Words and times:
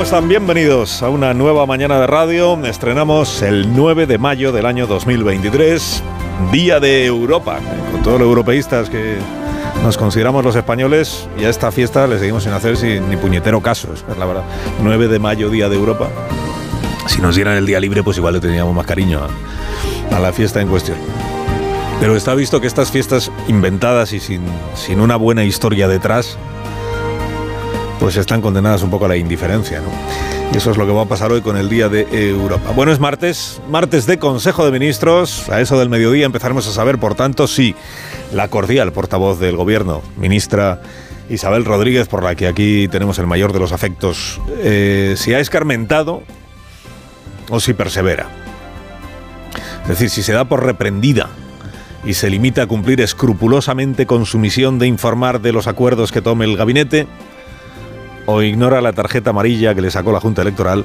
¿Cómo 0.00 0.06
están? 0.06 0.30
Bienvenidos 0.30 1.02
a 1.02 1.10
una 1.10 1.34
nueva 1.34 1.66
mañana 1.66 2.00
de 2.00 2.06
radio. 2.06 2.58
Estrenamos 2.64 3.42
el 3.42 3.76
9 3.76 4.06
de 4.06 4.16
mayo 4.16 4.50
del 4.50 4.64
año 4.64 4.86
2023, 4.86 6.02
Día 6.50 6.80
de 6.80 7.04
Europa. 7.04 7.60
Con 7.92 8.02
todos 8.02 8.18
los 8.18 8.26
europeístas 8.26 8.88
que 8.88 9.18
nos 9.82 9.98
consideramos 9.98 10.42
los 10.42 10.56
españoles 10.56 11.28
y 11.38 11.44
a 11.44 11.50
esta 11.50 11.70
fiesta 11.70 12.06
le 12.06 12.18
seguimos 12.18 12.44
sin 12.44 12.52
hacer 12.52 12.78
sin, 12.78 13.10
ni 13.10 13.18
puñetero 13.18 13.60
caso, 13.60 13.92
es 13.92 14.16
la 14.16 14.24
verdad. 14.24 14.44
9 14.82 15.06
de 15.08 15.18
mayo, 15.18 15.50
Día 15.50 15.68
de 15.68 15.76
Europa. 15.76 16.08
Si 17.06 17.20
nos 17.20 17.36
dieran 17.36 17.58
el 17.58 17.66
día 17.66 17.78
libre, 17.78 18.02
pues 18.02 18.16
igual 18.16 18.32
le 18.32 18.40
teníamos 18.40 18.74
más 18.74 18.86
cariño 18.86 19.20
a, 19.20 20.16
a 20.16 20.18
la 20.18 20.32
fiesta 20.32 20.62
en 20.62 20.68
cuestión. 20.68 20.96
Pero 22.00 22.16
está 22.16 22.34
visto 22.34 22.58
que 22.58 22.68
estas 22.68 22.90
fiestas 22.90 23.30
inventadas 23.48 24.14
y 24.14 24.20
sin, 24.20 24.40
sin 24.74 24.98
una 24.98 25.16
buena 25.16 25.44
historia 25.44 25.88
detrás, 25.88 26.38
pues 28.00 28.16
están 28.16 28.40
condenadas 28.40 28.82
un 28.82 28.90
poco 28.90 29.04
a 29.04 29.08
la 29.08 29.16
indiferencia, 29.16 29.80
¿no? 29.80 29.90
Y 30.52 30.56
eso 30.56 30.70
es 30.70 30.78
lo 30.78 30.86
que 30.86 30.92
va 30.92 31.02
a 31.02 31.06
pasar 31.06 31.30
hoy 31.30 31.42
con 31.42 31.56
el 31.56 31.68
Día 31.68 31.88
de 31.88 32.08
Europa. 32.30 32.72
Bueno, 32.74 32.90
es 32.90 32.98
martes, 32.98 33.60
martes 33.68 34.06
de 34.06 34.18
Consejo 34.18 34.64
de 34.64 34.72
Ministros. 34.72 35.48
A 35.50 35.60
eso 35.60 35.78
del 35.78 35.90
mediodía 35.90 36.26
empezaremos 36.26 36.66
a 36.66 36.72
saber, 36.72 36.98
por 36.98 37.14
tanto, 37.14 37.46
si 37.46 37.76
la 38.32 38.48
cordial 38.48 38.92
portavoz 38.92 39.38
del 39.38 39.56
Gobierno, 39.56 40.02
ministra 40.16 40.80
Isabel 41.28 41.64
Rodríguez, 41.64 42.08
por 42.08 42.24
la 42.24 42.34
que 42.34 42.48
aquí 42.48 42.88
tenemos 42.88 43.18
el 43.20 43.26
mayor 43.26 43.52
de 43.52 43.60
los 43.60 43.70
afectos, 43.70 44.40
eh, 44.58 45.14
si 45.16 45.34
ha 45.34 45.38
escarmentado 45.38 46.22
o 47.50 47.60
si 47.60 47.74
persevera. 47.74 48.28
Es 49.82 49.88
decir, 49.88 50.10
si 50.10 50.22
se 50.22 50.32
da 50.32 50.46
por 50.46 50.64
reprendida 50.64 51.28
y 52.04 52.14
se 52.14 52.30
limita 52.30 52.62
a 52.62 52.66
cumplir 52.66 53.00
escrupulosamente 53.02 54.06
con 54.06 54.24
su 54.24 54.38
misión 54.38 54.78
de 54.78 54.86
informar 54.86 55.40
de 55.40 55.52
los 55.52 55.66
acuerdos 55.66 56.10
que 56.10 56.22
tome 56.22 56.46
el 56.46 56.56
gabinete, 56.56 57.06
o 58.30 58.42
ignora 58.42 58.80
la 58.80 58.92
tarjeta 58.92 59.30
amarilla 59.30 59.74
que 59.74 59.80
le 59.80 59.90
sacó 59.90 60.12
la 60.12 60.20
Junta 60.20 60.42
Electoral 60.42 60.84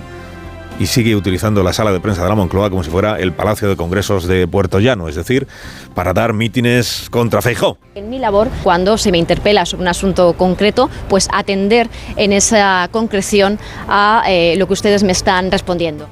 y 0.80 0.88
sigue 0.88 1.16
utilizando 1.16 1.64
la 1.64 1.72
sala 1.72 1.92
de 1.92 2.00
prensa 2.00 2.24
de 2.24 2.30
la 2.30 2.36
Moncloa 2.36 2.70
como 2.70 2.84
si 2.84 2.90
fuera 2.90 3.20
el 3.20 3.32
Palacio 3.32 3.70
de 3.70 3.76
Congresos 3.76 4.28
de 4.28 4.48
Puerto 4.48 4.80
Llano, 4.80 5.08
es 5.08 5.16
decir, 5.16 5.48
para 5.94 6.12
dar 6.14 6.34
mítines 6.34 7.08
contra 7.10 7.42
Feijó. 7.42 7.78
En 7.96 8.10
mi 8.10 8.20
labor, 8.20 8.50
cuando 8.64 8.98
se 8.98 9.12
me 9.12 9.18
interpela 9.18 9.66
sobre 9.66 9.84
un 9.84 9.88
asunto 9.88 10.34
concreto, 10.34 10.90
pues 11.08 11.30
atender 11.32 11.88
en 12.18 12.34
esa 12.34 12.90
concreción 12.92 13.58
a 13.88 14.24
eh, 14.28 14.56
lo 14.58 14.68
que 14.68 14.74
ustedes 14.74 15.04
me 15.04 15.14
están 15.14 15.52
respondiendo. 15.52 16.08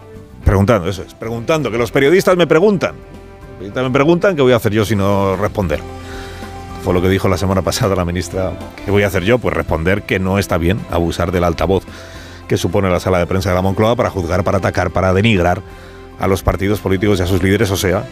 Preguntando, 0.46 0.90
eso 0.90 1.04
es, 1.04 1.14
preguntando, 1.14 1.72
que 1.72 1.78
los 1.78 1.92
periodistas 1.92 2.38
me 2.38 2.48
preguntan. 2.48 2.92
Los 2.92 3.58
periodistas 3.58 3.84
me 3.84 3.92
preguntan 3.92 4.36
qué 4.36 4.42
voy 4.42 4.54
a 4.54 4.58
hacer 4.58 4.72
yo 4.72 4.86
si 4.86 4.96
no 4.96 5.36
responder. 5.36 5.80
Fue 6.84 6.94
lo 6.94 7.02
que 7.02 7.08
dijo 7.08 7.30
la 7.30 7.38
semana 7.38 7.62
pasada 7.62 7.96
la 7.96 8.04
ministra. 8.04 8.52
¿Qué 8.84 8.92
voy 8.92 9.04
a 9.04 9.08
hacer 9.08 9.24
yo? 9.24 9.40
Pues 9.40 9.56
responder 9.56 10.04
que 10.04 10.20
no 10.20 10.38
está 10.38 10.58
bien 10.58 10.82
abusar 10.92 11.32
del 11.32 11.46
altavoz 11.46 11.86
que 12.50 12.58
supone 12.58 12.90
la 12.90 13.00
sala 13.00 13.20
de 13.20 13.26
prensa 13.26 13.50
de 13.50 13.56
la 13.56 13.62
Moncloa 13.62 13.96
para 13.96 14.10
juzgar, 14.10 14.44
para 14.44 14.58
atacar, 14.58 14.92
para 14.92 15.14
denigrar 15.14 15.62
a 16.20 16.28
los 16.28 16.44
partidos 16.44 16.82
políticos 16.82 17.20
y 17.20 17.24
a 17.24 17.26
sus 17.26 17.42
líderes, 17.42 17.72
o 17.72 17.78
sea, 17.78 18.04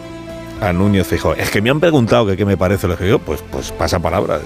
a 0.62 0.72
Núñez 0.72 1.06
Feijóo. 1.06 1.34
Es 1.34 1.52
que 1.52 1.62
me 1.62 1.70
han 1.70 1.82
preguntado 1.82 2.34
qué 2.34 2.46
me 2.46 2.56
parece 2.56 2.88
lo 2.88 2.98
que 2.98 3.10
yo, 3.10 3.20
pues, 3.20 3.44
pues 3.52 3.74
pasa 3.74 4.00
palabra. 4.00 4.40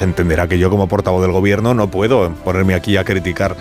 Entenderá 0.00 0.48
que 0.48 0.58
yo 0.58 0.68
como 0.68 0.88
portavoz 0.88 1.22
del 1.22 1.30
gobierno 1.30 1.74
no 1.74 1.92
puedo 1.92 2.32
ponerme 2.44 2.74
aquí 2.74 2.96
a 2.96 3.04
criticar 3.04 3.54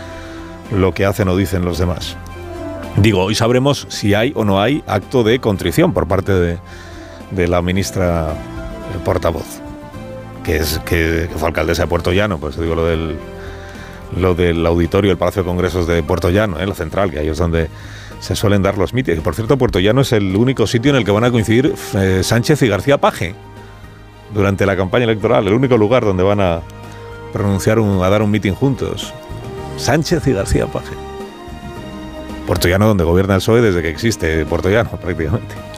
lo 0.72 0.91
que 0.95 1.06
hacen 1.06 1.28
o 1.28 1.38
dicen 1.38 1.63
los 1.63 1.78
demás. 1.78 2.18
Digo, 2.97 3.25
hoy 3.25 3.35
sabremos 3.35 3.85
si 3.89 4.16
hay 4.16 4.34
o 4.35 4.44
no 4.44 4.59
hay 4.59 4.84
acto 4.88 5.23
de 5.23 5.38
contrición 5.39 5.94
por 5.94 6.07
parte 6.07 6.31
de 6.31 7.47
la 7.47 7.62
ministra 7.62 8.34
el 8.94 9.00
portavoz, 9.00 9.61
que 10.44 10.57
es 10.57 10.79
que, 10.79 11.29
fue 11.35 11.47
alcaldesa 11.47 11.83
de 11.83 11.88
Puerto 11.88 12.11
Llano, 12.11 12.39
pues 12.39 12.59
digo 12.59 12.75
lo 12.75 12.85
del 12.85 13.17
lo 14.17 14.33
del 14.33 14.66
auditorio 14.66 15.09
del 15.09 15.17
Palacio 15.19 15.44
de 15.44 15.47
Congresos 15.47 15.85
de 15.85 16.01
Puerto 16.01 16.31
Llano, 16.31 16.59
¿eh? 16.59 16.66
la 16.66 16.73
central, 16.73 17.11
que 17.11 17.19
ahí 17.19 17.27
es 17.27 17.38
donde 17.38 17.69
se 18.19 18.35
suelen 18.35 18.63
dar 18.63 18.75
los 18.75 18.91
mítines. 18.91 19.22
Por 19.22 19.35
cierto, 19.35 19.55
Puerto 19.57 19.79
Llano 19.79 20.01
es 20.01 20.11
el 20.13 20.35
único 20.35 20.66
sitio 20.66 20.89
en 20.89 20.97
el 20.97 21.05
que 21.05 21.11
van 21.11 21.23
a 21.25 21.31
coincidir 21.31 21.75
eh, 21.94 22.22
Sánchez 22.23 22.63
y 22.63 22.67
García 22.67 22.97
Paje 22.97 23.35
durante 24.33 24.66
la 24.66 24.75
campaña 24.75 25.06
electoral, 25.06 25.47
el 25.47 25.53
único 25.53 25.77
lugar 25.77 26.03
donde 26.03 26.23
van 26.23 26.41
a 26.41 26.61
pronunciar 27.31 27.77
un, 27.77 28.03
a 28.03 28.09
dar 28.09 28.23
un 28.23 28.31
mitin 28.31 28.56
juntos. 28.56 29.13
Sánchez 29.77 30.25
y 30.25 30.33
García 30.33 30.66
Paje. 30.66 30.95
Puerto 32.47 32.67
Llano 32.67 32.88
donde 32.88 33.03
gobierna 33.03 33.35
el 33.35 33.41
PSOE 33.41 33.61
desde 33.61 33.83
que 33.83 33.89
existe 33.89 34.44
Puerto 34.47 34.69
Llano, 34.69 34.89
prácticamente 35.00 35.69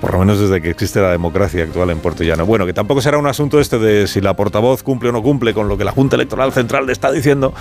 por 0.00 0.12
lo 0.12 0.20
menos 0.20 0.38
desde 0.38 0.60
que 0.60 0.70
existe 0.70 1.00
la 1.00 1.10
democracia 1.10 1.64
actual 1.64 1.90
en 1.90 1.98
Puerto 1.98 2.22
Llano. 2.22 2.46
Bueno, 2.46 2.66
que 2.66 2.72
tampoco 2.72 3.00
será 3.00 3.18
un 3.18 3.26
asunto 3.26 3.60
este 3.60 3.78
de 3.78 4.06
si 4.06 4.20
la 4.20 4.34
portavoz 4.34 4.82
cumple 4.82 5.08
o 5.08 5.12
no 5.12 5.22
cumple 5.22 5.54
con 5.54 5.68
lo 5.68 5.76
que 5.76 5.84
la 5.84 5.92
Junta 5.92 6.16
Electoral 6.16 6.52
Central 6.52 6.86
le 6.86 6.92
está 6.92 7.10
diciendo, 7.10 7.52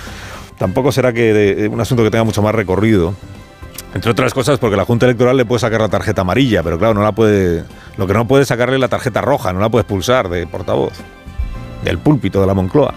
tampoco 0.57 0.91
será 0.91 1.13
que 1.13 1.33
de, 1.33 1.67
un 1.67 1.81
asunto 1.81 2.03
que 2.03 2.11
tenga 2.11 2.23
mucho 2.23 2.41
más 2.41 2.53
recorrido. 2.53 3.15
Entre 3.93 4.11
otras 4.11 4.33
cosas 4.33 4.59
porque 4.59 4.75
la 4.75 4.85
Junta 4.85 5.05
Electoral 5.05 5.37
le 5.37 5.45
puede 5.45 5.59
sacar 5.59 5.81
la 5.81 5.89
tarjeta 5.89 6.21
amarilla, 6.21 6.61
pero 6.61 6.77
claro, 6.77 6.93
no 6.93 7.01
la 7.01 7.13
puede. 7.13 7.63
Lo 7.97 8.05
que 8.05 8.13
no 8.13 8.27
puede 8.27 8.43
es 8.43 8.49
sacarle 8.49 8.77
la 8.77 8.89
tarjeta 8.89 9.21
roja, 9.21 9.53
no 9.53 9.59
la 9.59 9.69
puede 9.69 9.81
expulsar 9.81 10.29
de 10.29 10.45
portavoz, 10.45 10.93
del 11.83 11.97
púlpito 11.97 12.39
de 12.41 12.47
la 12.47 12.53
Moncloa. 12.53 12.93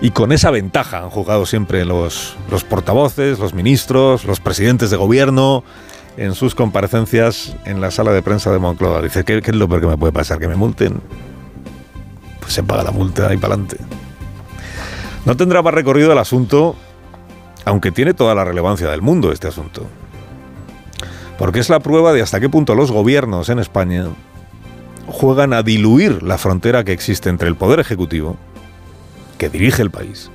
Y 0.00 0.10
con 0.10 0.32
esa 0.32 0.50
ventaja 0.50 0.98
han 0.98 1.10
jugado 1.10 1.46
siempre 1.46 1.84
los, 1.84 2.36
los 2.50 2.64
portavoces, 2.64 3.38
los 3.38 3.54
ministros, 3.54 4.24
los 4.24 4.40
presidentes 4.40 4.90
de 4.90 4.96
gobierno, 4.96 5.62
en 6.16 6.34
sus 6.34 6.54
comparecencias 6.54 7.56
en 7.64 7.80
la 7.80 7.90
sala 7.90 8.12
de 8.12 8.22
prensa 8.22 8.50
de 8.52 8.58
Moncloa. 8.58 9.02
Dice, 9.02 9.24
¿qué, 9.24 9.38
es 9.38 9.54
lo 9.54 9.68
peor 9.68 9.80
que 9.80 9.86
me 9.86 9.96
puede 9.96 10.12
pasar? 10.12 10.38
¿Que 10.38 10.48
me 10.48 10.56
multen? 10.56 11.00
Pues 12.40 12.52
se 12.52 12.62
paga 12.62 12.82
la 12.82 12.90
multa 12.90 13.32
y 13.32 13.36
para 13.36 13.54
adelante. 13.54 13.78
No 15.24 15.36
tendrá 15.36 15.62
más 15.62 15.72
recorrido 15.72 16.12
el 16.12 16.18
asunto, 16.18 16.76
aunque 17.64 17.92
tiene 17.92 18.14
toda 18.14 18.34
la 18.34 18.44
relevancia 18.44 18.90
del 18.90 19.02
mundo 19.02 19.32
este 19.32 19.48
asunto. 19.48 19.86
Porque 21.38 21.60
es 21.60 21.70
la 21.70 21.80
prueba 21.80 22.12
de 22.12 22.22
hasta 22.22 22.40
qué 22.40 22.48
punto 22.48 22.74
los 22.74 22.90
gobiernos 22.90 23.48
en 23.48 23.58
España 23.58 24.06
juegan 25.06 25.52
a 25.52 25.62
diluir 25.62 26.22
la 26.22 26.38
frontera 26.38 26.84
que 26.84 26.92
existe 26.92 27.28
entre 27.28 27.48
el 27.48 27.56
Poder 27.56 27.80
Ejecutivo, 27.80 28.36
que 29.38 29.48
dirige 29.48 29.82
el 29.82 29.90
país, 29.90 30.30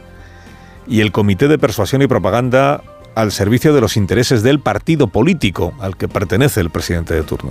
y 0.87 1.01
el 1.01 1.11
Comité 1.11 1.47
de 1.47 1.57
Persuasión 1.57 2.01
y 2.01 2.07
Propaganda 2.07 2.81
al 3.17 3.31
servicio 3.31 3.73
de 3.73 3.81
los 3.81 3.97
intereses 3.97 4.44
del 4.44 4.59
partido 4.59 5.07
político 5.07 5.73
al 5.79 5.97
que 5.97 6.07
pertenece 6.07 6.61
el 6.61 6.69
presidente 6.69 7.16
de 7.16 7.23
turno. 7.23 7.50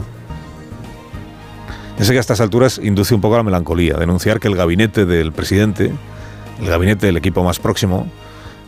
Ya 1.98 2.08
que 2.08 2.18
a 2.18 2.20
estas 2.20 2.40
alturas 2.40 2.80
induce 2.80 3.16
un 3.16 3.20
poco 3.20 3.36
la 3.36 3.42
melancolía, 3.42 3.94
denunciar 3.94 4.38
que 4.38 4.46
el 4.46 4.54
gabinete 4.54 5.06
del 5.06 5.32
presidente, 5.32 5.90
el 6.60 6.68
gabinete 6.68 7.06
del 7.06 7.16
equipo 7.16 7.42
más 7.42 7.58
próximo, 7.58 8.06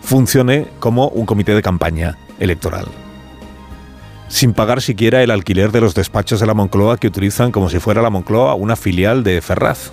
funcione 0.02 0.66
como 0.80 1.06
un 1.06 1.24
comité 1.24 1.54
de 1.54 1.62
campaña 1.62 2.18
electoral, 2.40 2.86
sin 4.26 4.52
pagar 4.52 4.82
siquiera 4.82 5.22
el 5.22 5.30
alquiler 5.30 5.70
de 5.70 5.80
los 5.80 5.94
despachos 5.94 6.40
de 6.40 6.46
la 6.46 6.54
Moncloa 6.54 6.96
que 6.96 7.06
utilizan 7.06 7.52
como 7.52 7.70
si 7.70 7.78
fuera 7.78 8.02
la 8.02 8.10
Moncloa 8.10 8.56
una 8.56 8.74
filial 8.74 9.22
de 9.22 9.40
Ferraz. 9.40 9.92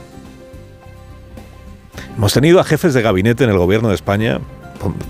Hemos 2.17 2.33
tenido 2.33 2.59
a 2.59 2.63
jefes 2.63 2.95
de 2.95 3.03
gabinete 3.03 3.43
en 3.43 3.51
el 3.51 3.59
gobierno 3.59 3.89
de 3.89 3.95
España 3.95 4.39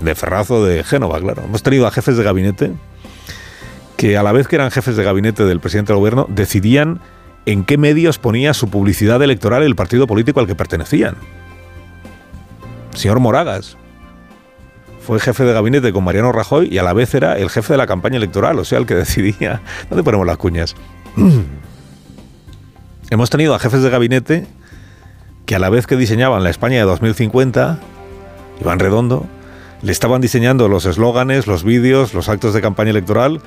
de 0.00 0.14
Ferrazo 0.14 0.64
de 0.64 0.84
Génova, 0.84 1.20
claro. 1.20 1.42
Hemos 1.44 1.62
tenido 1.62 1.86
a 1.86 1.90
jefes 1.90 2.16
de 2.16 2.24
gabinete 2.24 2.72
que 3.96 4.16
a 4.16 4.22
la 4.22 4.32
vez 4.32 4.46
que 4.46 4.56
eran 4.56 4.70
jefes 4.70 4.96
de 4.96 5.04
gabinete 5.04 5.44
del 5.44 5.60
presidente 5.60 5.92
del 5.92 6.00
gobierno, 6.00 6.26
decidían 6.28 7.00
en 7.46 7.64
qué 7.64 7.78
medios 7.78 8.18
ponía 8.18 8.52
su 8.54 8.68
publicidad 8.68 9.22
electoral 9.22 9.62
el 9.62 9.74
partido 9.74 10.06
político 10.06 10.40
al 10.40 10.46
que 10.46 10.54
pertenecían. 10.54 11.16
señor 12.94 13.20
Moragas 13.20 13.76
fue 15.00 15.20
jefe 15.20 15.44
de 15.44 15.52
gabinete 15.52 15.92
con 15.92 16.02
Mariano 16.02 16.32
Rajoy 16.32 16.68
y 16.70 16.78
a 16.78 16.82
la 16.82 16.92
vez 16.92 17.14
era 17.14 17.38
el 17.38 17.48
jefe 17.48 17.74
de 17.74 17.76
la 17.78 17.86
campaña 17.86 18.16
electoral, 18.16 18.58
o 18.58 18.64
sea, 18.64 18.78
el 18.78 18.86
que 18.86 18.94
decidía. 18.96 19.62
¿Dónde 19.88 20.02
ponemos 20.02 20.26
las 20.26 20.36
cuñas? 20.36 20.74
Hemos 23.10 23.30
tenido 23.30 23.54
a 23.54 23.60
jefes 23.60 23.82
de 23.82 23.90
gabinete 23.90 24.46
que 25.46 25.54
a 25.54 25.60
la 25.60 25.70
vez 25.70 25.86
que 25.86 25.96
diseñaban 25.96 26.42
la 26.42 26.50
España 26.50 26.78
de 26.78 26.82
2050, 26.82 27.78
Iván 28.60 28.80
Redondo, 28.80 29.26
le 29.86 29.92
estaban 29.92 30.20
diseñando 30.20 30.66
los 30.66 30.84
eslóganes, 30.84 31.46
los 31.46 31.62
vídeos, 31.62 32.12
los 32.12 32.28
actos 32.28 32.52
de 32.52 32.60
campaña 32.60 32.90
electoral 32.90 33.40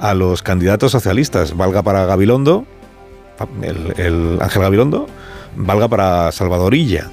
a 0.00 0.14
los 0.14 0.42
candidatos 0.42 0.90
socialistas. 0.90 1.56
Valga 1.56 1.84
para 1.84 2.04
Gabilondo, 2.06 2.64
el, 3.62 3.94
el 3.96 4.38
Ángel 4.40 4.62
Gabilondo, 4.62 5.06
valga 5.54 5.86
para 5.86 6.32
Salvadorilla. 6.32 7.08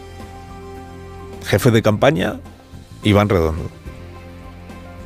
Jefe 1.45 1.69
de 1.69 1.83
campaña, 1.83 2.39
Iván 3.03 3.29
Redondo. 3.29 3.69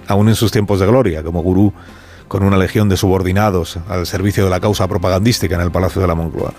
Aún 0.07 0.29
en 0.29 0.35
sus 0.35 0.53
tiempos 0.53 0.79
de 0.79 0.87
gloria, 0.87 1.21
como 1.21 1.43
gurú, 1.43 1.73
con 2.29 2.43
una 2.43 2.55
legión 2.55 2.87
de 2.87 2.95
subordinados 2.95 3.79
al 3.89 4.07
servicio 4.07 4.45
de 4.45 4.49
la 4.49 4.61
causa 4.61 4.87
propagandística 4.87 5.55
en 5.55 5.61
el 5.61 5.71
Palacio 5.71 6.01
de 6.01 6.07
la 6.07 6.15
Moncloa. 6.15 6.53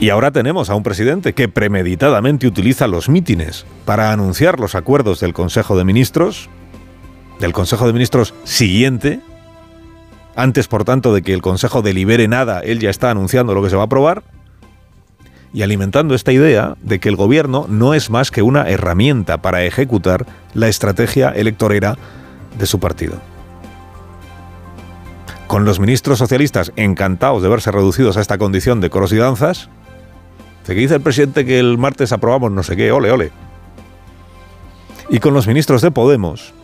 Y 0.00 0.10
ahora 0.10 0.32
tenemos 0.32 0.70
a 0.70 0.74
un 0.74 0.82
presidente 0.82 1.32
que 1.32 1.48
premeditadamente 1.48 2.46
utiliza 2.46 2.86
los 2.86 3.08
mítines 3.08 3.64
para 3.84 4.12
anunciar 4.12 4.58
los 4.58 4.74
acuerdos 4.74 5.20
del 5.20 5.32
Consejo 5.32 5.76
de 5.76 5.84
Ministros, 5.84 6.48
del 7.38 7.52
Consejo 7.52 7.86
de 7.86 7.92
Ministros 7.92 8.34
siguiente. 8.44 9.20
Antes, 10.36 10.66
por 10.66 10.84
tanto, 10.84 11.14
de 11.14 11.22
que 11.22 11.32
el 11.32 11.42
Consejo 11.42 11.80
delibere 11.80 12.26
nada, 12.26 12.60
él 12.60 12.80
ya 12.80 12.90
está 12.90 13.10
anunciando 13.10 13.54
lo 13.54 13.62
que 13.62 13.70
se 13.70 13.76
va 13.76 13.82
a 13.82 13.86
aprobar 13.86 14.24
y 15.54 15.62
alimentando 15.62 16.16
esta 16.16 16.32
idea 16.32 16.76
de 16.82 16.98
que 16.98 17.08
el 17.08 17.14
gobierno 17.14 17.66
no 17.68 17.94
es 17.94 18.10
más 18.10 18.32
que 18.32 18.42
una 18.42 18.68
herramienta 18.68 19.40
para 19.40 19.62
ejecutar 19.62 20.26
la 20.52 20.66
estrategia 20.66 21.28
electorera 21.28 21.96
de 22.58 22.66
su 22.66 22.80
partido. 22.80 23.20
Con 25.46 25.64
los 25.64 25.78
ministros 25.78 26.18
socialistas 26.18 26.72
encantados 26.74 27.42
de 27.42 27.48
verse 27.48 27.70
reducidos 27.70 28.16
a 28.16 28.20
esta 28.20 28.38
condición 28.38 28.80
de 28.80 28.90
coros 28.90 29.12
y 29.12 29.16
danzas, 29.16 29.70
que 30.72 30.80
dice 30.80 30.94
el 30.94 31.02
presidente 31.02 31.44
que 31.44 31.58
el 31.58 31.76
martes 31.76 32.12
aprobamos 32.12 32.52
no 32.52 32.62
sé 32.62 32.76
qué, 32.76 32.90
ole, 32.90 33.10
ole. 33.10 33.32
Y 35.10 35.18
con 35.18 35.34
los 35.34 35.46
ministros 35.46 35.82
de 35.82 35.90
Podemos 35.90 36.54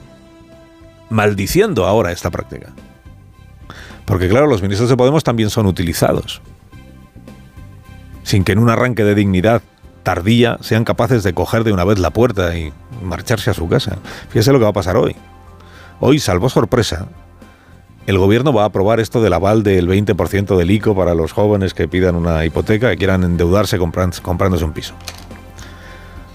maldiciendo 1.11 1.87
ahora 1.87 2.12
esta 2.12 2.31
práctica. 2.31 2.73
Porque 4.06 4.29
claro, 4.29 4.47
los 4.47 4.62
ministros 4.62 4.88
de 4.88 4.97
Podemos 4.97 5.25
también 5.25 5.50
son 5.50 5.67
utilizados 5.67 6.41
sin 8.31 8.44
que 8.44 8.52
en 8.52 8.61
un 8.61 8.70
arranque 8.70 9.02
de 9.02 9.17
dignidad 9.17 9.61
tardía 10.05 10.58
sean 10.61 10.85
capaces 10.85 11.25
de 11.25 11.35
coger 11.35 11.64
de 11.64 11.73
una 11.73 11.85
vez 11.85 11.99
la 11.99 12.11
puerta 12.11 12.56
y 12.56 12.73
marcharse 13.02 13.50
a 13.50 13.55
su 13.55 13.69
casa. 13.69 13.99
Fíjese 14.29 14.52
lo 14.52 14.58
que 14.58 14.64
va 14.64 14.70
a 14.70 14.75
pasar 14.75 14.97
hoy. 14.97 15.17
Hoy, 15.99 16.20
salvo 16.20 16.49
sorpresa, 16.49 17.08
el 18.06 18.19
gobierno 18.19 18.52
va 18.52 18.62
a 18.62 18.67
aprobar 18.67 19.00
esto 19.00 19.23
del 19.23 19.32
aval 19.32 19.62
del 19.62 19.88
20% 19.88 20.56
del 20.56 20.70
ICO 20.70 20.94
para 20.97 21.14
los 21.14 21.32
jóvenes 21.32 21.75
que 21.75 21.87
pidan 21.87 22.17
una 22.17 22.44
hipoteca, 22.44 22.91
que 22.91 22.97
quieran 22.97 23.25
endeudarse 23.25 23.79
comprándose 23.79 24.64
un 24.64 24.73
piso. 24.73 24.94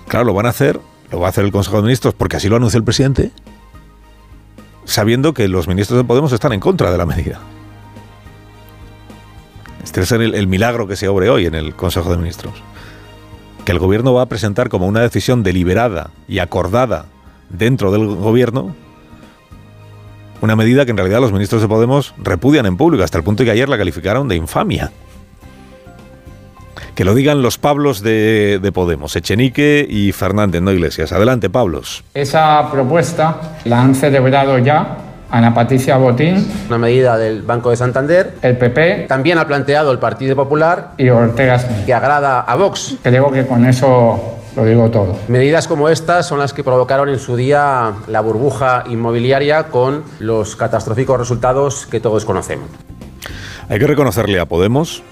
Claro, 0.08 0.26
lo 0.26 0.34
van 0.34 0.46
a 0.46 0.50
hacer, 0.50 0.80
lo 1.12 1.20
va 1.20 1.28
a 1.28 1.30
hacer 1.30 1.44
el 1.44 1.52
Consejo 1.52 1.78
de 1.78 1.84
Ministros 1.84 2.14
porque 2.14 2.38
así 2.38 2.48
lo 2.48 2.56
anunció 2.56 2.78
el 2.78 2.84
presidente, 2.84 3.32
sabiendo 4.86 5.34
que 5.34 5.48
los 5.48 5.68
ministros 5.68 5.98
de 5.98 6.04
Podemos 6.04 6.32
están 6.32 6.54
en 6.54 6.60
contra 6.60 6.92
de 6.92 6.98
la 6.98 7.06
medida. 7.06 7.40
Este 9.84 10.02
es 10.02 10.12
el, 10.12 10.36
el 10.36 10.48
milagro 10.48 10.88
que 10.88 10.96
se 10.96 11.08
obre 11.08 11.30
hoy 11.30 11.46
en 11.46 11.56
el 11.56 11.76
Consejo 11.76 12.12
de 12.12 12.18
Ministros. 12.18 12.54
Que 13.66 13.72
el 13.72 13.80
gobierno 13.80 14.14
va 14.14 14.24
a 14.24 14.26
presentar 14.28 14.70
como 14.70 14.88
una 14.88 15.02
decisión 15.02 15.42
deliberada 15.42 16.12
y 16.28 16.38
acordada 16.40 17.06
dentro 17.50 17.92
del 17.92 18.06
gobierno 18.06 18.76
una 20.42 20.56
medida 20.56 20.86
que 20.86 20.92
en 20.92 20.98
realidad 20.98 21.22
los 21.22 21.32
ministros 21.32 21.62
de 21.62 21.68
Podemos 21.68 22.14
repudian 22.18 22.66
en 22.66 22.78
público, 22.78 23.04
hasta 23.04 23.18
el 23.18 23.24
punto 23.24 23.44
de 23.44 23.46
que 23.46 23.52
ayer 23.52 23.70
la 23.70 23.78
calificaron 23.78 24.28
de 24.28 24.36
infamia. 24.36 24.92
Que 26.94 27.04
lo 27.04 27.14
digan 27.14 27.42
los 27.42 27.58
Pablos 27.58 28.02
de, 28.02 28.60
de, 28.62 28.72
Podemos, 28.72 29.16
Echenique 29.16 29.86
y 29.90 30.14
Fernández, 30.14 30.62
no 30.62 30.72
Iglesias. 30.72 31.12
Adelante, 31.12 31.50
Pablos. 31.50 32.04
Esa 32.14 32.72
propuesta 32.72 33.58
la 33.66 33.82
han 33.82 33.96
celebrado 33.96 34.58
ya 34.60 34.98
Ana 35.30 35.54
Patricia 35.54 35.98
Botín. 35.98 36.48
Una 36.70 36.78
medida 36.78 37.18
del 37.18 37.42
Banco 37.42 37.70
de 37.70 37.78
Santander. 37.78 38.36
El 38.42 38.58
PP. 38.58 39.06
También 39.10 39.38
ha 39.38 39.46
planteado 39.46 39.92
el 39.92 40.00
Partido 40.00 40.36
Popular. 40.36 40.92
Y 40.98 41.10
Ortega 41.10 41.60
Smith. 41.60 41.86
Que 41.86 41.94
agrada 41.94 42.42
a 42.42 42.56
Vox. 42.56 42.96
Creo 43.02 43.32
que 43.32 43.46
con 43.46 43.66
eso 43.66 44.38
lo 44.56 44.66
digo 44.66 44.90
todo. 44.90 45.18
Medidas 45.28 45.68
como 45.68 45.90
estas 45.90 46.28
son 46.28 46.40
las 46.40 46.54
que 46.54 46.64
provocaron 46.64 47.10
en 47.10 47.20
su 47.20 47.36
día 47.36 47.94
la 48.08 48.22
burbuja 48.22 48.84
inmobiliaria 48.90 49.68
con 49.68 50.04
los 50.20 50.56
catastróficos 50.56 51.20
resultados 51.20 51.86
que 51.88 52.00
todos 52.00 52.26
conocemos. 52.26 52.70
Hay 53.70 53.80
que 53.80 53.88
reconocerle 53.88 54.40
a 54.40 54.46
Podemos 54.46 55.04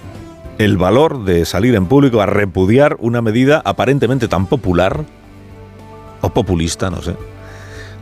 el 0.58 0.76
valor 0.76 1.24
de 1.24 1.44
salir 1.44 1.74
en 1.74 1.86
público 1.86 2.20
a 2.20 2.26
repudiar 2.26 2.96
una 3.00 3.20
medida 3.20 3.60
aparentemente 3.64 4.28
tan 4.28 4.46
popular 4.46 5.04
o 6.20 6.30
populista, 6.30 6.90
no 6.90 7.02
sé, 7.02 7.16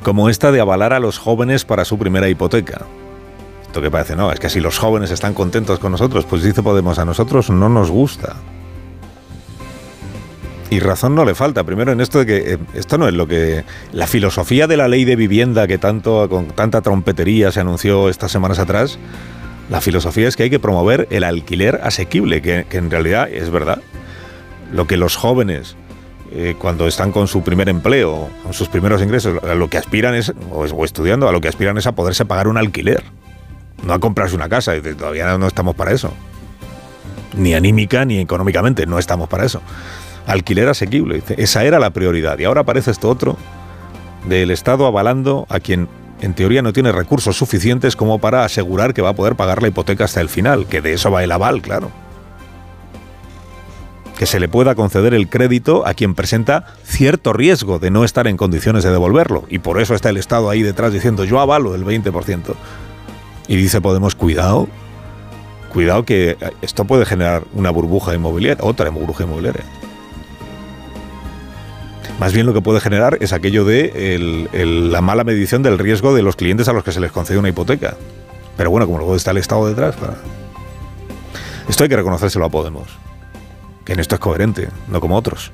como 0.03 0.29
esta 0.29 0.53
de 0.53 0.61
avalar 0.61 0.93
a 0.93 1.00
los 1.00 1.19
jóvenes 1.19 1.65
para 1.65 1.85
su 1.85 1.99
primera 1.99 2.29
hipoteca. 2.29 2.83
Esto 3.62 3.81
que 3.81 3.91
parece, 3.91 4.15
no, 4.15 4.31
es 4.31 4.38
que 4.38 4.50
si 4.50 4.61
los 4.61 4.79
jóvenes 4.79 5.11
están 5.11 5.33
contentos 5.33 5.79
con 5.79 5.93
nosotros, 5.93 6.27
pues 6.27 6.43
dice 6.43 6.62
Podemos, 6.62 6.99
a 6.99 7.06
nosotros 7.06 7.49
no 7.49 7.71
nos 7.71 7.91
gusta. 7.91 8.37
Y 10.73 10.81
razón 10.81 11.15
no 11.15 11.27
le 11.27 11.35
falta. 11.35 11.65
Primero 11.65 11.93
en 11.93 12.01
esto 12.01 12.21
de 12.21 12.25
que 12.25 12.55
eh, 12.55 12.59
esto 12.73 12.97
no 12.97 13.07
es 13.07 13.13
lo 13.13 13.29
que 13.29 13.63
la 13.93 14.07
filosofía 14.07 14.67
de 14.67 14.79
la 14.79 14.89
ley 14.89 15.05
de 15.05 15.17
vivienda 15.17 15.67
que 15.67 15.77
tanto 15.77 16.27
con 16.31 16.47
tanta 16.47 16.81
trompetería 16.81 17.53
se 17.53 17.61
anunció 17.61 18.09
estas 18.09 18.33
semanas 18.33 18.59
atrás. 18.59 18.99
La 19.69 19.83
filosofía 19.83 20.29
es 20.29 20.35
que 20.35 20.45
hay 20.45 20.51
que 20.51 20.59
promover 20.59 21.09
el 21.11 21.25
alquiler 21.25 21.81
asequible, 21.83 22.41
que, 22.41 22.65
en 22.71 22.91
realidad 22.91 23.29
es 23.31 23.51
verdad. 23.51 23.83
Lo 24.73 24.87
que 24.87 24.97
los 24.97 25.15
jóvenes 25.15 25.77
eh, 26.33 26.55
cuando 26.59 26.89
están 26.89 27.13
con 27.13 27.29
su 27.29 27.43
primer 27.43 27.69
empleo, 27.69 28.31
con 28.43 28.55
sus 28.55 28.69
primeros 28.69 29.03
ingresos, 29.03 29.45
a 29.45 29.55
lo 29.55 29.69
que 29.69 29.77
aspiran 29.77 30.15
es, 30.15 30.33
o, 30.51 30.61
o, 30.61 30.85
estudiando, 30.87 31.29
a 31.29 31.33
lo 31.33 31.43
que 31.43 31.49
aspiran 31.49 31.77
es 31.77 31.87
a 31.87 31.93
poderse 31.93 32.25
pagar 32.25 32.49
un 32.49 32.57
alquiler, 32.57 33.05
no 33.85 33.93
a 33.93 33.99
comprarse 33.99 34.35
una 34.35 34.49
casa. 34.49 34.73
Todavía 34.97 35.37
no 35.37 35.47
estamos 35.49 35.75
para 35.75 35.93
eso. 35.93 36.15
Ni 37.37 37.53
anímica 37.53 38.07
ni 38.07 38.21
económicamente, 38.21 38.87
no 38.87 38.99
estamos 38.99 39.29
para 39.29 39.45
eso. 39.45 39.61
Alquiler 40.27 40.69
asequible, 40.69 41.23
esa 41.37 41.65
era 41.65 41.79
la 41.79 41.91
prioridad. 41.91 42.39
Y 42.39 42.45
ahora 42.45 42.63
aparece 42.63 42.91
esto 42.91 43.09
otro 43.09 43.37
del 44.29 44.51
Estado 44.51 44.87
avalando 44.87 45.47
a 45.49 45.61
quien 45.61 45.89
en 46.21 46.35
teoría 46.35 46.63
no 46.63 46.73
tiene 46.73 46.93
recursos 46.93 47.37
suficientes 47.37 47.97
como 47.97 48.21
para 48.21 48.45
asegurar 48.45 48.95
que 48.95 49.03
va 49.03 49.11
a 49.11 49.15
poder 49.15 49.35
pagar 49.35 49.61
la 49.61 49.69
hipoteca 49.69 50.05
hasta 50.05 50.21
el 50.21 50.29
final, 50.29 50.67
que 50.67 50.81
de 50.81 50.93
eso 50.93 51.11
va 51.11 51.25
el 51.25 51.33
aval, 51.33 51.61
claro 51.61 51.91
que 54.23 54.27
se 54.27 54.39
le 54.39 54.47
pueda 54.47 54.77
conceder 54.77 55.15
el 55.15 55.29
crédito 55.29 55.85
a 55.85 55.95
quien 55.95 56.15
presenta 56.15 56.67
cierto 56.85 57.33
riesgo 57.33 57.81
de 57.81 57.91
no 57.91 58.05
estar 58.05 58.29
en 58.29 58.37
condiciones 58.37 58.85
de 58.85 58.93
devolverlo. 58.93 59.43
Y 59.49 59.59
por 59.59 59.81
eso 59.81 59.97
está 59.97 60.11
el 60.11 60.17
Estado 60.17 60.49
ahí 60.49 60.63
detrás 60.63 60.93
diciendo 60.93 61.25
yo 61.25 61.41
avalo 61.41 61.75
el 61.75 61.85
20%. 61.85 62.55
Y 63.49 63.57
dice 63.57 63.81
Podemos, 63.81 64.15
cuidado, 64.15 64.69
cuidado 65.73 66.05
que 66.05 66.37
esto 66.61 66.85
puede 66.85 67.05
generar 67.05 67.43
una 67.53 67.71
burbuja 67.71 68.15
inmobiliaria, 68.15 68.65
otra 68.65 68.91
burbuja 68.91 69.25
inmobiliaria. 69.25 69.65
Más 72.23 72.33
bien 72.33 72.47
lo 72.47 72.55
que 72.55 72.61
puede 72.61 72.79
generar 72.79 73.19
es 73.21 73.33
aquello 73.33 73.65
de 73.65 74.49
la 74.53 75.01
mala 75.01 75.25
medición 75.25 75.65
del 75.65 75.77
riesgo 75.77 76.15
de 76.15 76.23
los 76.23 76.37
clientes 76.37 76.69
a 76.69 76.73
los 76.73 76.85
que 76.85 76.93
se 76.93 77.01
les 77.01 77.11
concede 77.11 77.37
una 77.37 77.49
hipoteca. 77.49 77.97
Pero 78.57 78.71
bueno, 78.71 78.87
como 78.87 78.99
luego 78.99 79.17
está 79.17 79.33
el 79.33 79.38
Estado 79.38 79.67
detrás, 79.67 79.97
esto 81.69 81.83
hay 81.83 81.88
que 81.88 81.97
reconocérselo 81.97 82.45
a 82.45 82.49
Podemos 82.49 82.87
que 83.85 83.95
en 83.95 83.99
esto 83.99 84.14
es 84.14 84.21
coherente, 84.21 84.69
no 84.87 85.00
como 85.00 85.17
otros. 85.17 85.50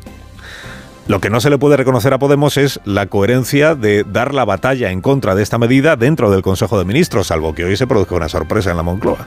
Lo 1.06 1.22
que 1.22 1.30
no 1.30 1.40
se 1.40 1.48
le 1.48 1.56
puede 1.56 1.78
reconocer 1.78 2.12
a 2.12 2.18
Podemos 2.18 2.58
es 2.58 2.80
la 2.84 3.06
coherencia 3.06 3.74
de 3.74 4.04
dar 4.04 4.34
la 4.34 4.44
batalla 4.44 4.90
en 4.90 5.00
contra 5.00 5.34
de 5.34 5.42
esta 5.42 5.56
medida 5.56 5.96
dentro 5.96 6.30
del 6.30 6.42
Consejo 6.42 6.78
de 6.78 6.84
Ministros, 6.84 7.28
salvo 7.28 7.54
que 7.54 7.64
hoy 7.64 7.78
se 7.78 7.86
produzca 7.86 8.14
una 8.14 8.28
sorpresa 8.28 8.72
en 8.72 8.76
la 8.76 8.82
Moncloa. 8.82 9.26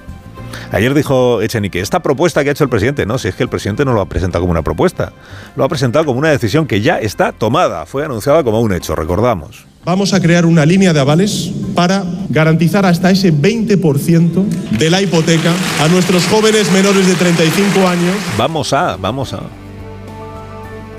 Ayer 0.71 0.93
dijo 0.93 1.41
Echenique, 1.41 1.79
esta 1.79 2.01
propuesta 2.01 2.43
que 2.43 2.49
ha 2.49 2.51
hecho 2.51 2.63
el 2.63 2.69
presidente, 2.69 3.05
no, 3.05 3.17
si 3.17 3.27
es 3.27 3.35
que 3.35 3.43
el 3.43 3.49
presidente 3.49 3.85
no 3.85 3.93
lo 3.93 4.01
ha 4.01 4.05
presentado 4.05 4.41
como 4.41 4.51
una 4.51 4.61
propuesta, 4.61 5.13
lo 5.55 5.63
ha 5.63 5.69
presentado 5.69 6.05
como 6.05 6.19
una 6.19 6.29
decisión 6.29 6.67
que 6.67 6.81
ya 6.81 6.99
está 6.99 7.31
tomada, 7.31 7.85
fue 7.85 8.05
anunciada 8.05 8.43
como 8.43 8.61
un 8.61 8.73
hecho, 8.73 8.95
recordamos. 8.95 9.65
Vamos 9.83 10.13
a 10.13 10.21
crear 10.21 10.45
una 10.45 10.63
línea 10.63 10.93
de 10.93 10.99
avales 10.99 11.51
para 11.73 12.03
garantizar 12.29 12.85
hasta 12.85 13.09
ese 13.09 13.33
20% 13.33 14.45
de 14.77 14.89
la 14.91 15.01
hipoteca 15.01 15.51
a 15.83 15.87
nuestros 15.87 16.27
jóvenes 16.27 16.71
menores 16.71 17.07
de 17.07 17.15
35 17.15 17.87
años. 17.87 18.15
Vamos 18.37 18.73
a, 18.73 18.95
vamos 18.97 19.33
a. 19.33 19.39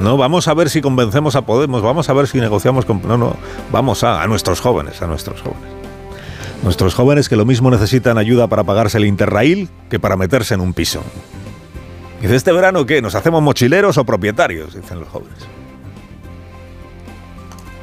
No, 0.01 0.17
vamos 0.17 0.49
a 0.49 0.55
ver 0.55 0.69
si 0.69 0.81
convencemos 0.81 1.37
a 1.37 1.43
Podemos, 1.43 1.81
vamos 1.81 2.09
a 2.09 2.13
ver 2.13 2.27
si 2.27 2.41
negociamos 2.41 2.85
con... 2.85 3.01
No, 3.07 3.17
no, 3.17 3.37
vamos 3.71 4.03
a, 4.03 4.21
a 4.21 4.27
nuestros 4.27 4.61
jóvenes, 4.61 5.01
a 5.01 5.07
nuestros 5.07 5.41
jóvenes. 5.43 5.82
Nuestros 6.63 6.95
jóvenes 6.95 7.29
que 7.29 7.37
lo 7.37 7.45
mismo 7.45 7.71
necesitan 7.71 8.19
ayuda 8.19 8.47
para 8.47 8.63
pagarse 8.63 8.99
el 8.99 9.05
Interrail 9.05 9.69
que 9.91 9.99
para 9.99 10.17
meterse 10.17 10.55
en 10.55 10.61
un 10.61 10.75
piso. 10.75 11.03
Dice, 12.21 12.37
¿este 12.37 12.53
verano 12.53 12.87
qué? 12.87 13.03
¿Nos 13.03 13.17
hacemos 13.17 13.43
mochileros 13.43 13.99
o 13.99 14.05
propietarios? 14.05 14.75
Dicen 14.75 15.01
los 15.01 15.09
jóvenes. 15.09 15.39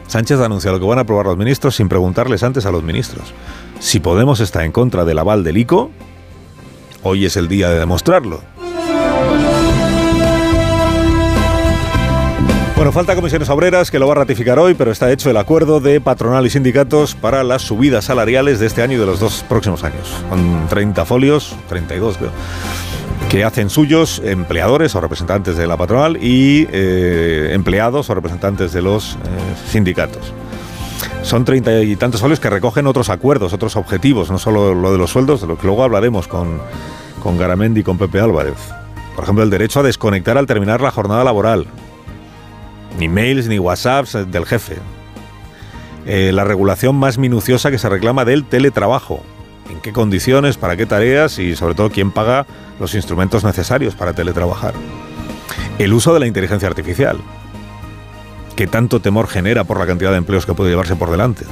Sánchez 0.07 0.39
anuncia 0.39 0.71
lo 0.71 0.79
que 0.79 0.85
van 0.85 0.97
a 0.97 1.01
aprobar 1.01 1.25
los 1.25 1.37
ministros 1.37 1.75
sin 1.75 1.89
preguntarles 1.89 2.41
antes 2.41 2.65
a 2.65 2.71
los 2.71 2.81
ministros. 2.81 3.33
Si 3.79 3.99
Podemos 3.99 4.39
está 4.39 4.63
en 4.63 4.71
contra 4.71 5.03
del 5.03 5.19
aval 5.19 5.43
del 5.43 5.57
ICO, 5.57 5.91
hoy 7.03 7.25
es 7.25 7.35
el 7.35 7.49
día 7.49 7.69
de 7.69 7.79
demostrarlo. 7.79 8.41
Bueno, 12.79 12.93
falta 12.93 13.13
comisiones 13.13 13.49
obreras 13.49 13.91
que 13.91 13.99
lo 13.99 14.07
va 14.07 14.13
a 14.13 14.15
ratificar 14.15 14.57
hoy, 14.57 14.73
pero 14.73 14.89
está 14.89 15.11
hecho 15.11 15.29
el 15.29 15.35
acuerdo 15.35 15.81
de 15.81 15.99
patronal 15.99 16.45
y 16.45 16.49
sindicatos 16.49 17.13
para 17.13 17.43
las 17.43 17.63
subidas 17.63 18.05
salariales 18.05 18.61
de 18.61 18.67
este 18.67 18.81
año 18.81 18.93
y 18.93 18.99
de 19.01 19.05
los 19.05 19.19
dos 19.19 19.43
próximos 19.49 19.83
años. 19.83 20.07
Con 20.29 20.65
30 20.69 21.03
folios, 21.03 21.57
32 21.67 22.17
creo 22.17 22.31
que 23.29 23.43
hacen 23.43 23.69
suyos 23.69 24.21
empleadores 24.23 24.95
o 24.95 25.01
representantes 25.01 25.57
de 25.57 25.67
la 25.67 25.75
patronal 25.75 26.23
y 26.23 26.69
eh, 26.71 27.49
empleados 27.51 28.09
o 28.09 28.15
representantes 28.15 28.71
de 28.71 28.81
los 28.81 29.15
eh, 29.15 29.17
sindicatos. 29.69 30.31
Son 31.21 31.43
treinta 31.43 31.81
y 31.81 31.97
tantos 31.97 32.21
folios 32.21 32.39
que 32.39 32.49
recogen 32.49 32.87
otros 32.87 33.09
acuerdos, 33.09 33.51
otros 33.51 33.75
objetivos, 33.75 34.31
no 34.31 34.39
solo 34.39 34.73
lo 34.73 34.93
de 34.93 34.97
los 34.97 35.09
sueldos, 35.09 35.41
de 35.41 35.47
lo 35.47 35.57
que 35.57 35.67
luego 35.67 35.83
hablaremos 35.83 36.29
con, 36.29 36.61
con 37.21 37.37
Garamendi 37.37 37.81
y 37.81 37.83
con 37.83 37.97
Pepe 37.97 38.21
Álvarez. 38.21 38.55
Por 39.15 39.25
ejemplo, 39.25 39.43
el 39.43 39.49
derecho 39.49 39.81
a 39.81 39.83
desconectar 39.83 40.37
al 40.37 40.47
terminar 40.47 40.79
la 40.79 40.91
jornada 40.91 41.25
laboral. 41.25 41.67
Ni 42.97 43.07
mails 43.07 43.47
ni 43.47 43.59
WhatsApps 43.59 44.31
del 44.31 44.45
jefe. 44.45 44.77
Eh, 46.05 46.31
la 46.33 46.43
regulación 46.43 46.95
más 46.95 47.17
minuciosa 47.17 47.71
que 47.71 47.77
se 47.77 47.89
reclama 47.89 48.25
del 48.25 48.45
teletrabajo. 48.45 49.23
En 49.69 49.79
qué 49.81 49.93
condiciones, 49.93 50.57
para 50.57 50.75
qué 50.75 50.85
tareas 50.85 51.37
y 51.37 51.55
sobre 51.55 51.75
todo 51.75 51.91
quién 51.91 52.11
paga 52.11 52.47
los 52.79 52.95
instrumentos 52.95 53.43
necesarios 53.43 53.95
para 53.95 54.13
teletrabajar. 54.13 54.73
El 55.77 55.93
uso 55.93 56.13
de 56.13 56.19
la 56.19 56.27
inteligencia 56.27 56.67
artificial 56.67 57.19
que 58.59 58.67
tanto 58.67 58.99
temor 58.99 59.29
genera 59.29 59.63
por 59.63 59.79
la 59.79 59.85
cantidad 59.85 60.11
de 60.11 60.17
empleos 60.17 60.45
que 60.45 60.53
puede 60.53 60.69
llevarse 60.69 60.97
por 60.97 61.09
delante. 61.09 61.45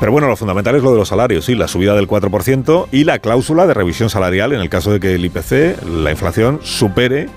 Pero 0.00 0.10
bueno, 0.10 0.26
lo 0.26 0.34
fundamental 0.34 0.74
es 0.74 0.82
lo 0.82 0.90
de 0.90 0.98
los 0.98 1.08
salarios, 1.08 1.44
sí, 1.44 1.54
la 1.54 1.68
subida 1.68 1.94
del 1.94 2.08
4% 2.08 2.88
y 2.90 3.04
la 3.04 3.20
cláusula 3.20 3.64
de 3.68 3.74
revisión 3.74 4.10
salarial 4.10 4.52
en 4.52 4.60
el 4.60 4.68
caso 4.68 4.90
de 4.90 4.98
que 4.98 5.14
el 5.14 5.24
IPC, 5.24 5.84
la 5.86 6.10
inflación, 6.10 6.58
supere 6.64 7.28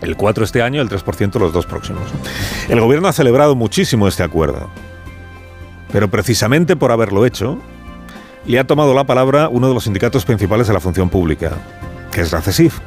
el 0.00 0.16
4 0.16 0.44
este 0.44 0.62
año 0.62 0.82
el 0.82 0.88
3% 0.88 1.38
los 1.38 1.52
dos 1.52 1.66
próximos. 1.66 2.02
El 2.68 2.80
gobierno 2.80 3.08
ha 3.08 3.12
celebrado 3.12 3.54
muchísimo 3.54 4.08
este 4.08 4.22
acuerdo, 4.22 4.70
pero 5.92 6.10
precisamente 6.10 6.76
por 6.76 6.92
haberlo 6.92 7.26
hecho, 7.26 7.58
le 8.46 8.58
ha 8.58 8.66
tomado 8.66 8.94
la 8.94 9.04
palabra 9.04 9.48
uno 9.48 9.68
de 9.68 9.74
los 9.74 9.84
sindicatos 9.84 10.24
principales 10.24 10.66
de 10.66 10.74
la 10.74 10.80
función 10.80 11.08
pública, 11.08 11.52
que 12.10 12.22
es 12.22 12.32
la 12.32 12.40
CESIF 12.40 12.78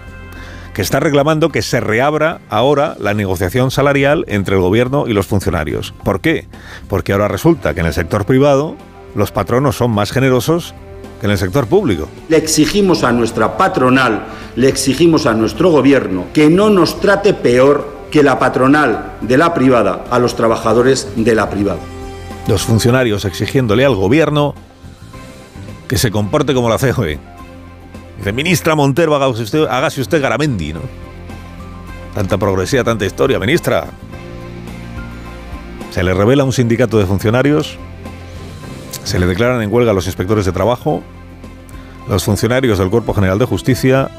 que 0.73 0.81
está 0.81 0.99
reclamando 0.99 1.49
que 1.49 1.61
se 1.61 1.79
reabra 1.79 2.41
ahora 2.49 2.95
la 2.99 3.13
negociación 3.13 3.69
salarial 3.69 4.25
entre 4.27 4.55
el 4.55 4.61
gobierno 4.61 5.05
y 5.07 5.13
los 5.13 5.27
funcionarios. 5.27 5.93
¿Por 6.03 6.19
qué? 6.19 6.47
Porque 6.89 7.13
ahora 7.13 7.27
resulta 7.27 7.73
que 7.73 7.81
en 7.81 7.85
el 7.85 7.93
sector 7.93 8.25
privado 8.25 8.75
los 9.15 9.31
patronos 9.31 9.75
son 9.75 9.91
más 9.91 10.11
generosos 10.11 10.73
en 11.23 11.31
el 11.31 11.37
sector 11.37 11.65
público. 11.67 12.09
Le 12.27 12.37
exigimos 12.37 13.03
a 13.03 13.11
nuestra 13.13 13.57
patronal, 13.57 14.25
le 14.57 14.67
exigimos 14.67 15.25
a 15.25 15.33
nuestro 15.33 15.71
gobierno 15.71 16.25
que 16.33 16.49
no 16.49 16.69
nos 16.69 16.99
trate 16.99 17.33
peor 17.33 18.03
que 18.11 18.21
la 18.21 18.37
patronal 18.37 19.13
de 19.21 19.37
la 19.37 19.53
privada 19.53 20.03
a 20.11 20.19
los 20.19 20.35
trabajadores 20.35 21.07
de 21.15 21.33
la 21.33 21.49
privada. 21.49 21.79
Los 22.47 22.63
funcionarios 22.63 23.23
exigiéndole 23.23 23.85
al 23.85 23.95
gobierno 23.95 24.53
que 25.87 25.97
se 25.97 26.11
comporte 26.11 26.53
como 26.53 26.69
la 26.69 26.77
COE 26.77 27.19
Dice, 28.17 28.33
ministra 28.33 28.75
Montero, 28.75 29.15
hágase 29.15 29.43
usted, 29.43 29.65
hágase 29.65 30.01
usted 30.01 30.21
Garamendi, 30.21 30.73
¿no? 30.73 30.81
Tanta 32.13 32.37
progresía, 32.37 32.83
tanta 32.83 33.05
historia, 33.05 33.39
ministra. 33.39 33.87
Se 35.89 36.03
le 36.03 36.13
revela 36.13 36.43
un 36.43 36.53
sindicato 36.53 36.99
de 36.99 37.05
funcionarios, 37.05 37.77
se 39.03 39.19
le 39.19 39.25
declaran 39.25 39.61
en 39.61 39.71
huelga 39.71 39.91
a 39.91 39.93
los 39.93 40.05
inspectores 40.05 40.45
de 40.45 40.51
trabajo, 40.51 41.03
los 42.07 42.23
funcionarios 42.23 42.79
del 42.79 42.89
Cuerpo 42.89 43.13
General 43.13 43.39
de 43.39 43.45
Justicia 43.45 44.09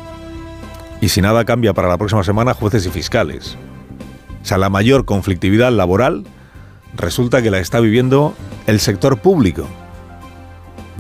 y 1.00 1.08
si 1.08 1.20
nada 1.20 1.44
cambia 1.44 1.74
para 1.74 1.88
la 1.88 1.98
próxima 1.98 2.24
semana, 2.24 2.54
jueces 2.54 2.86
y 2.86 2.90
fiscales. 2.90 3.56
O 4.42 4.46
sea, 4.46 4.58
la 4.58 4.70
mayor 4.70 5.04
conflictividad 5.04 5.72
laboral 5.72 6.24
resulta 6.96 7.42
que 7.42 7.50
la 7.50 7.58
está 7.58 7.80
viviendo 7.80 8.34
el 8.66 8.80
sector 8.80 9.18
público. 9.18 9.66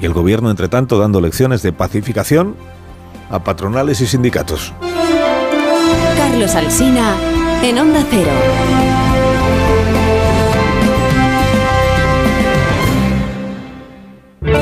Y 0.00 0.06
el 0.06 0.12
gobierno, 0.12 0.50
entre 0.50 0.68
tanto, 0.68 0.98
dando 0.98 1.20
lecciones 1.20 1.62
de 1.62 1.72
pacificación 1.72 2.56
a 3.30 3.44
patronales 3.44 4.00
y 4.00 4.06
sindicatos. 4.06 4.72
Carlos 6.16 6.54
Alsina 6.54 7.16
en 7.62 7.78
Onda 7.78 8.04
Cero. 8.10 8.83